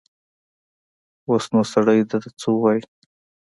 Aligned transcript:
اوس 1.29 1.45
نو 1.53 1.61
سړی 1.73 1.99
ده 2.09 2.17
ته 2.23 2.29
څه 2.39 2.47
ووايي. 2.53 2.81